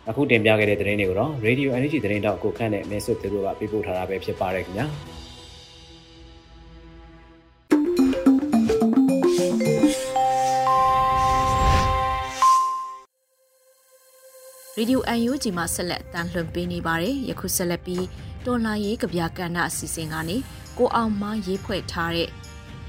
[0.09, 4.87] အခုတင်ပြခဲ့တဲ့သတင်းတွေကိုတော့ Radio Energy သတင်းတောက်ကိုခန့်နဲ့မင်းဆွတ်သူတို့ကပေးပို့ထားတာပဲဖြစ်ပါတယ်ခင်ဗျာ
[14.79, 18.05] ရေဒီယို UNG မှာဆက်လက်တန်လှန်ပေးနေပါတယ်။ယခုဆက်လက်ပြီး
[18.45, 20.37] တော်လာရေးကြပြကဏ္ဍအစီအစဉ်ကနေ
[20.77, 22.29] ကိုအောင်မရေးဖွဲ့ထားတဲ့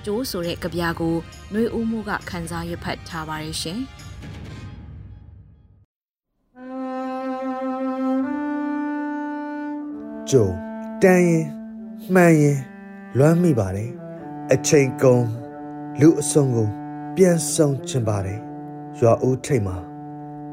[0.05, 1.14] ကျိုးဆိုတဲ့ကြပြကို
[1.51, 3.81] ຫນွေဦးမှုကခန်းစားရွက်ဖတ်ထားပါတယ်ရှင်
[10.31, 10.48] ကျုံ
[11.03, 11.46] တန်ရင်
[12.14, 12.59] မှန်ရင်
[13.18, 13.90] လွမ်းမိပါတယ်
[14.53, 15.24] အချိန်ကုန်
[16.01, 16.70] လူအစုံကုန်
[17.16, 18.40] ပြန်ဆောင်ချင်ပါတယ်
[18.98, 19.77] ရွာဦးထိတ်မှာ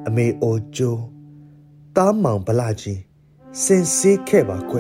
[0.08, 1.02] အမေအိုကျိုး
[1.95, 3.02] တားမောင်ဗလာကြီး
[3.63, 4.78] စင်စေးခဲ့ပါကွ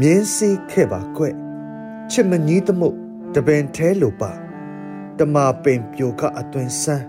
[0.00, 1.24] မြင်းစေးခဲ့ပါကွ
[2.10, 2.88] ချစ်မညီးသမှု
[3.34, 4.32] တပင်ထဲလိုပါ
[5.18, 7.06] တမာပင်ပြိုကအသွင်ဆန်း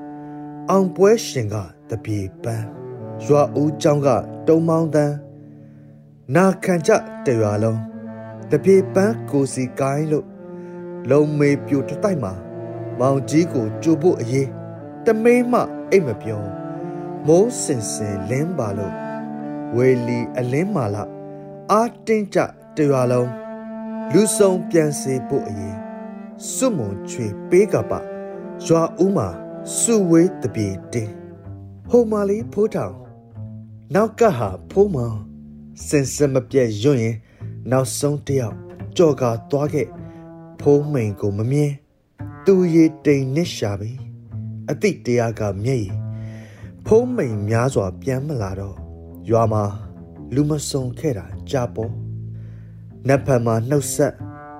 [0.70, 1.56] အောင်ပွဲရှင်က
[1.90, 2.66] တပြေပန်း
[3.26, 4.10] ရွာဦးကျောင်းက
[4.48, 5.16] တုံမောင်းတန်း
[6.36, 6.92] နာခံကြ
[7.26, 7.80] တရွာလုံး
[8.52, 10.26] တပြေပန်းကိုစီကိုင်းလို့
[11.10, 12.34] လုံမေပြိုတတိုက်မှာ
[13.00, 14.50] မောင်ကြီးကိုကြိုဖို့အေး
[15.06, 16.44] တမေးမှအိတ်မပြော
[17.28, 18.94] မိုးစင်စင်လင်းပါလို့
[19.76, 21.04] ဝေလီအလင်းမာလာ
[21.72, 22.40] အာတင်းကြ
[22.76, 23.30] တရွာလုံး
[24.14, 25.78] လူဆုံးပြန်စေဖို့အရင်
[26.54, 27.92] စွမုံချွေပေးကပ
[28.66, 29.28] ရွာဦးမှာ
[29.78, 31.12] စုဝေးတပြေတင်း
[31.90, 32.96] ဟိုမာလီဖိုးထောင်
[33.96, 35.18] နောက်ကဟာဖိုးမောင်
[35.88, 37.18] စင်စမပြတ်ရွံ့ရင်
[37.72, 38.56] နောက်ဆုံးတယောက်
[38.98, 39.88] ကြော်ကာသွားခဲ့
[40.60, 41.72] ဖိုးမိန်ကိုမမြင်
[42.46, 43.92] သူရည်တိမ်နစ်ရှာပြီ
[44.70, 45.96] အတိတရားကမျက်ရည်
[46.86, 48.78] ဖုံးမိန်များစွာပြန်မလာတော့
[49.30, 49.64] ရွာမှာ
[50.34, 52.05] လူမစုံခဲ့တာကြာပေါ်
[53.08, 54.14] နတ်ဖန်မှာနှုတ်ဆက်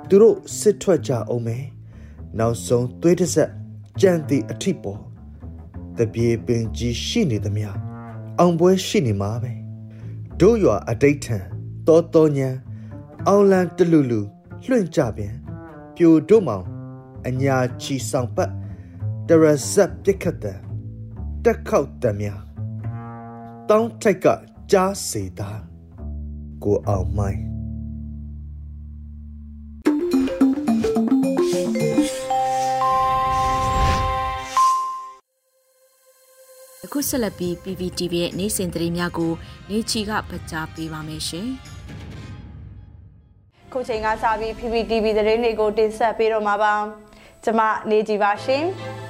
[0.10, 1.64] သူတို့စစ်ထွက်ကြအောင်မယ်
[2.40, 3.52] နောက်ဆုံးသွေးတစ်ဆက်
[4.02, 5.02] ကြံ့တီအထိပေါ်
[5.98, 7.70] တပြေပင်ကြီးရှိနေသမျှ
[8.40, 9.54] အောင်ပွဲရှိနေမှာပဲ
[10.40, 11.38] တို့ရွာအတိတ်ထံ
[11.88, 12.50] တောတောညံ
[13.28, 14.22] အောင်လန်တလူလူ
[14.66, 15.36] လွှင့်ကြပြန်
[15.96, 16.66] ပြိုတို့မောင်
[17.28, 18.52] အညာချီဆောင်ပတ်
[19.28, 20.58] တရဇက်ပြစ်ခတ်တဲ့
[21.44, 22.28] တက်ခောက်တမြ
[23.70, 24.28] တောင်းထိုက်က
[24.72, 25.50] ကြားစေတာ
[26.64, 27.55] ကိုအောင်မိုင်း
[36.96, 39.32] အခုဆက်လက်ပြီး PPTV ရဲ့နေ့စဉ်သတင်းများကို
[39.70, 41.48] နေချီကဖတ်ကြားပေးပါမယ်ရှင်။
[43.72, 46.74] ခုချိန်ကစပြီး PPTV သတင်းတွေကိုတင်ဆက်ပေးတော့မှာပါ။
[47.44, 48.64] ကျွန်မနေကြည်ပါရှင်။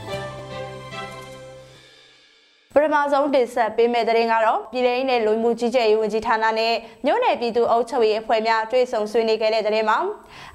[2.77, 6.73] ပထမဆုံးတင်ဆက်ပေးမယ့်သတင်းကတော့ပြည်ထောင်နဲ့လူမှုကြီးကြပ်ရေးဝန်ကြီးဌာနနဲ့
[7.05, 9.97] မြို့နယ်ပြည်သူ့အုပ်ချုပ်ရေးအဖွဲ့များတွေ့ဆုံဆွေးနွေးခဲ့တဲ့သတင်းမှာ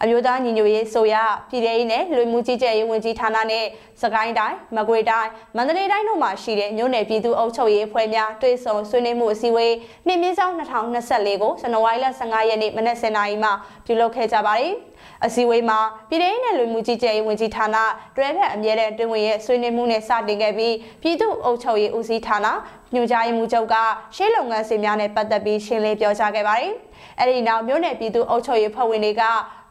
[0.03, 1.15] အမျိုးသားညီညွတ်ရေးဆိုရ
[1.51, 3.65] ပြည်ထောင်နဲ့လူမှုကြီးကြပ်ရေးဝန်ကြီးဌာနနဲ့
[4.03, 9.75] စကိုင်းတိုင်းမကွေတိုင်းမန္တလေးတိုင်းတို့မှာရှိတဲ့မြို့နယ်ပြည်သူ့အုပ်ချုပ်ရေးအဖွဲ့များတွေ့ဆုံဆွေးနွေးမှုအစည်းအဝေး
[10.07, 13.53] နှစ်မြင့်ဆောင်2024ကိုဇန်နဝါရီလ15ရက်နေ့မနက်7:00နာရီမှာ
[13.87, 14.75] ပြုလုပ်ခဲ့ကြပါတယ်။
[15.27, 15.79] အစည်းအဝေးမှာ
[16.09, 17.77] ပြည်ထောင်နဲ့လူမှုကြီးကြပ်ရေးဝန်ကြီးဌာန
[18.17, 22.47] တွဲဖက်အမြဲတမ်းတွင်ဝင်ရဲ့ဆွေးနွေးမှုနဲ့စတင်ခဲ့ပြီးပြည်သူ့အုပ်ချုပ်ရေးဦးစီးဌာန
[22.95, 23.75] ညွှန်ကြားရေးမှူးချုပ်က
[24.17, 26.73] ရှေးလုပ်ငန်းစဉ်များနဲ့ပတ်သက်ပြီးရှင်းလင်းပြောကြားခဲ့ပါတယ်။
[27.21, 29.23] အဲဒီနောက်မြို့နယ်ပြည်သူ့အုပ်ချုပ်ရေးဖွဲ့ဝင်တွေက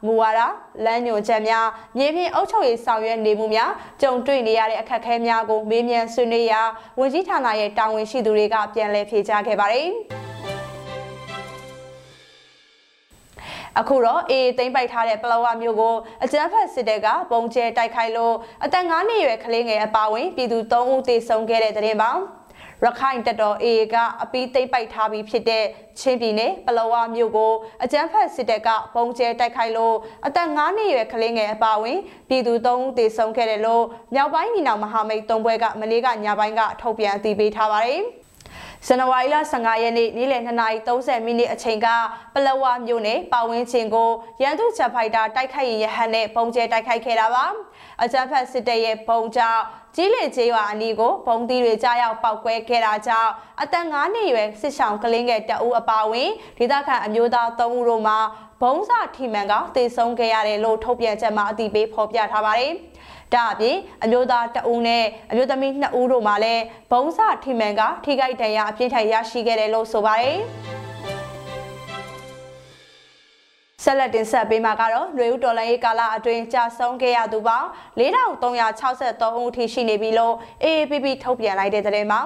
[0.06, 0.39] မူဝါဒ
[0.86, 1.65] လမ်းညွှန်ချက်များ
[1.97, 3.71] မြေပြင်အုပ်ချုပ်ရေးဆောင်ရွက်နေမှုများ
[4.02, 6.62] ကြုံတွေ့နေရတဲ့အခက်အခဲများကိုမေးမြန်းဆွေးနွေးရာ
[6.99, 9.89] ဝန်ကြီးဌာနရဲ့တာဝန်ရှိသူတွေကပြန်လည်ဖြေကြားခဲ့ပါတယ်။
[13.80, 22.12] အခုတော့အေးသိမ့်ပိုက်ထားတဲ့ပလောဝမျိုးကိုအကြမ်းဖက်စစ်တပ်ကပုံကျဲတိုက်ခိုက်လို့အသက်9နှစ်ရွယ်ကလေးငယ်အပါဝင်ပြည်သူ3ဦးသေဆုံးခဲ့တဲ့တဲ့တင်ပါ
[22.86, 25.65] ရခိုင်တပ်တော် AA ကအပီးသိမ့်ပိုက်ထားပြီးဖြစ်တဲ့
[26.00, 29.96] ချင်းပြည်နယ်ပလောဝမြို့ကိုအကြမ်းဖက်စစ်တပ်ကပုံကျဲတိုက်ခိုက်လို့
[30.28, 38.04] အသက်9နှစ်ရွယ်ကလေးငယ်အပါဝင်ပြည်သူ3ဦးသေဆုံးခဲ့တယ်လို့မြောက်ပိုင်းညီနောင်မဟာမိတ်၃ဘွဲကမနေ့ကညပိုင်းကထုတ်ပြန်အသိပေးထားပါတယ်။
[38.88, 41.88] ဇန်နဝါရီလ15ရက်နေ့နေ့လယ်2:30မိနစ်အချိန်က
[42.34, 44.10] ပလဝမြို့နယ်ပဝင်းချင်းကို
[44.42, 47.46] ရန်သူချက်ဖိုက်တာတိုက်ခိုက်ရဟန်နဲ့ပုံကျဲတိုက်ခိုက်ခဲ့တာပါ
[48.04, 49.62] အကြမ်းဖက်စစ်တပ်ရဲ့ပုံကြောင့်
[49.96, 58.18] ကြီးလေကျေးရွာအနီးကိုဘုံသီးတွေကြားရောက်ပောက်ကွဲခဲ့တာကြောင့်အသက်9နှစ်ရွယ်စစ်ဆောင်ကလင်းငယ်တအူးအပါဝင်ဒေသခံအမျိုးသား3ဦးတို့မှာ
[58.62, 62.74] ဘုံစထီမန်ကတေဆုံးခဲ့ရတယ်လို့ထုတ်ပြန်ချက်မှာအသိပေးဖော်ပြထားပါတယ်။
[63.34, 70.39] ဒါအပြင်အမျိုးသားတအူးနဲ့အမျိုးသမီး2ဦးတို့မှလည်းဘုံစထိမှန်ကထိခိုက်ဒဏ်ရာအပြင်းထန်ရရှိခဲ့တယ်လို့ဆိုပါတယ်
[73.84, 77.68] ဆက်လက်တင်ဆက်ပေးမှာကတော့ຫນွေဦးတော်လိုင်းရေးကာလအတွင်းကြာဆုံးခဲ့ရသူပေါင်း
[78.00, 82.22] 4363ဦးထိရှိနေပြီလို့ AAPP ထုတ်ပြန်လိုက်တဲ့သတင်းမှာ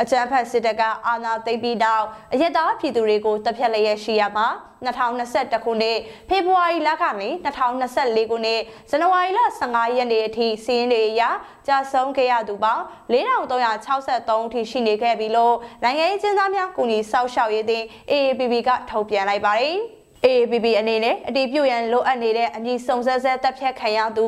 [0.00, 4.46] အကြမ်းဖက်စစ်တပ်ကအာဏာသိမ်းပြီးနောက်အရက်သားပြည်သူတွေကိုတပ်ဖြတ်လျက်ရှိရမှာ
[4.86, 11.22] 2021ခုနှစ်ဖေဖော်ဝါရီလကနေ2024ခုနှစ်ဇန်နဝါရီလ15ရက်နေ့အထိစီးရင်တွေအရ
[11.66, 12.82] ကြာဆုံးခဲ့ရသူပေါင်း
[13.12, 19.76] 4363အထိရှိနေခဲ့ပြီလို့နိုင်ငံရေးကျင်းသားများကူညီစောင့်ရှောက်ရေးအသင်း AAPP ကထုတ်ပြန်လိုက်ပါတယ်။
[20.26, 24.22] AAPP အနေနဲ့အတီးပြုတ်ရန်လိုအပ်နေတဲ့အမည်စုံစက်ဆက်တပ်ဖြတ်ခံရသူ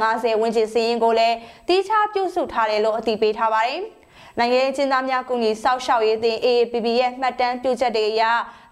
[0.00, 1.36] 950ဝန်းကျင်စီးရင်ကိုလည်း
[1.68, 3.80] တီးခြားပြုစုထားတယ်လို့အသိပေးထားပါတယ်။
[4.38, 8.22] နိုင်ငံရေးချင်းသားများကူညီစောက်ရှောက်ရေးအသင်း AAPP ရဲ့မှတ်တမ်းပြုချက်တွေအရ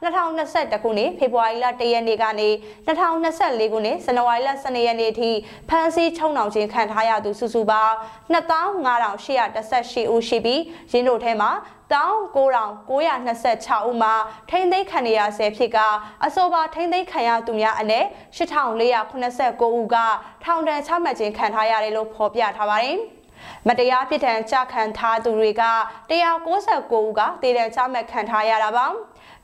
[0.03, 2.49] 2021ခုနှစ်ဖေဖော်ဝါရီလ1ရက်နေ့ကနေ
[2.87, 5.31] 2024ခုနှစ်ဇန်နဝါရီလ12ရက်နေ့အထိ
[5.69, 7.95] ဖမ်းဆီးချုံနှောင်ခြင်းခံထားရသူစုစုပေါင်း
[8.35, 11.51] 25,818ဦးရှိပြီးရင်းတို့ထဲမှာ
[11.93, 14.15] 19926ဦးမှာ
[14.51, 15.79] ထိမ့်သိမ်းခံရဆဲဖြစ်က
[16.25, 18.05] အဆိုပါထိမ့်သိမ်းခံရသူများအနက်
[18.37, 19.97] 8489ဦးက
[20.45, 22.99] ထောင်ဒဏ်ချမှတ်ခြင်းခံထားရတယ်လို့ဖော်ပြထားပါတယ်။
[23.69, 25.65] မတရားပြစ်ဒဏ်ကြခံထားသူတွေက
[26.11, 28.87] 169ဦးကတည်တဲ့ချမှတ်ခံထားရတာပါ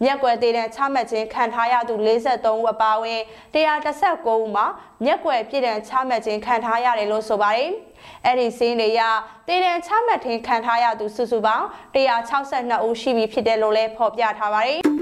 [0.02, 3.20] မြက်ကွယ်တည်တဲ့ချမှတ်ခြင်းခံထားရသူ53ဦးအပါအဝင်
[3.54, 4.66] 119ဦးမှာ
[5.04, 7.70] မြက်ကွယ်ပြည်ဒဏ်ချမှတ်ခြင်းခံထားရတယ်လို့ဆိုပါတယ်။
[8.24, 9.00] အဲ့ဒီစင်းတွေရ
[9.48, 14.80] တည်တဲ့ချမှတ်ခြင်းခံထားရသူစုစုပေါင်း162ဦးရှိပြီဖြစ်တယ်လို့လည်းဖော်ပြထားပါတယ်။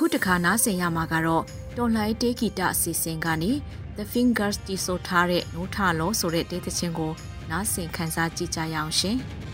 [0.00, 1.44] ခုတခါနားဆင်ရမှာကတော့
[1.76, 3.52] တော်လှန်တေးဂီတအစီအစဉ်ကနေ
[3.96, 7.12] The Fingers တီဆိုထားတဲ့နိုးထလောဆိုတဲ့တေးသချင်းကို
[7.50, 9.16] နားဆင်ခန်းစားကြည့်ကြရအောင်ရှင်။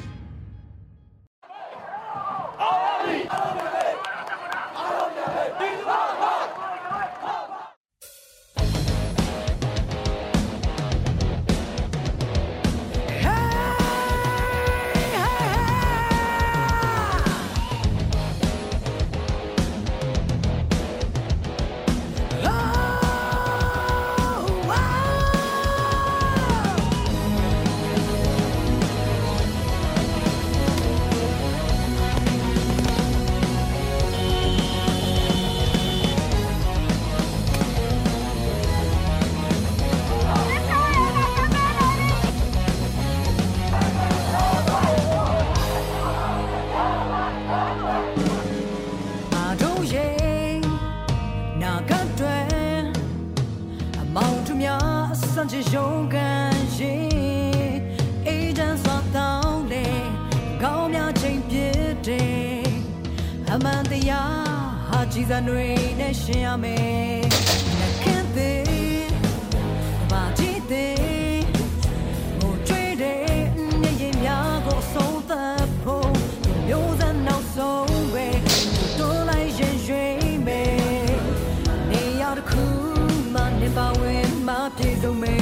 [85.00, 85.41] 都没